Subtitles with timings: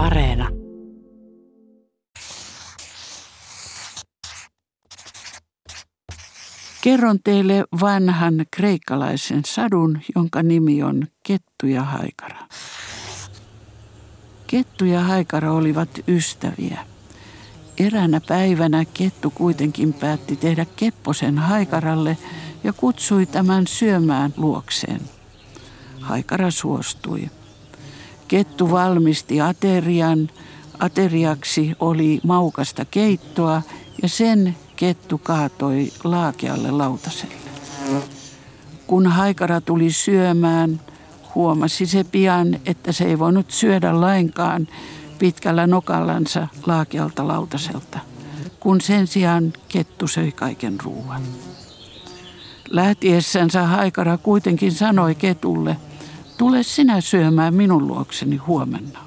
[0.00, 0.48] Areena.
[6.82, 12.46] Kerron teille vanhan kreikkalaisen sadun, jonka nimi on Kettu ja Haikara.
[14.46, 16.78] Kettu ja Haikara olivat ystäviä.
[17.78, 22.18] Eräänä päivänä Kettu kuitenkin päätti tehdä kepposen Haikaralle
[22.64, 25.00] ja kutsui tämän syömään luokseen.
[26.00, 27.30] Haikara suostui.
[28.30, 30.30] Kettu valmisti aterian.
[30.78, 33.62] Ateriaksi oli maukasta keittoa
[34.02, 37.34] ja sen kettu kaatoi laakealle lautaselle.
[38.86, 40.80] Kun haikara tuli syömään,
[41.34, 44.68] huomasi se pian, että se ei voinut syödä lainkaan
[45.18, 47.98] pitkällä nokallansa laakealta lautaselta,
[48.60, 51.22] kun sen sijaan kettu söi kaiken ruuan.
[52.68, 55.76] Lähtiessänsä haikara kuitenkin sanoi ketulle,
[56.40, 58.98] tule sinä syömään minun luokseni huomenna.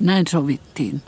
[0.00, 1.02] Näin sovittiin.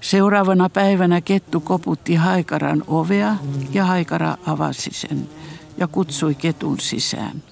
[0.00, 3.36] Seuraavana päivänä kettu koputti haikaran ovea
[3.72, 5.28] ja haikara avasi sen
[5.76, 7.42] ja kutsui ketun sisään.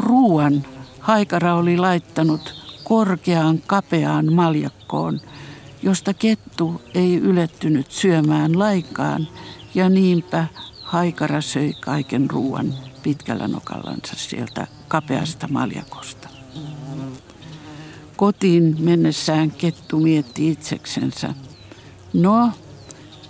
[0.00, 0.64] Ruuan
[1.00, 2.54] haikara oli laittanut
[2.84, 5.20] korkeaan kapeaan maljakkoon,
[5.82, 9.28] josta kettu ei ylettynyt syömään laikaan
[9.74, 10.46] ja niinpä
[10.82, 16.28] haikara söi kaiken ruuan pitkällä nokallansa sieltä kapeasta maljakosta.
[18.16, 21.34] Kotiin mennessään kettu mietti itseksensä–
[22.14, 22.50] No,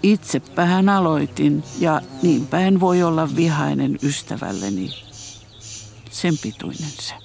[0.03, 4.91] itsepähän aloitin ja niinpä en voi olla vihainen ystävälleni.
[6.11, 7.24] Sen pituinen se.